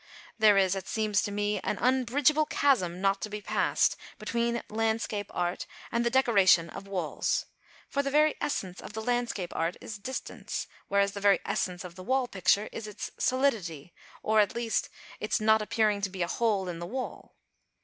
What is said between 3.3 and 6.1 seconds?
passed, between landscape art and the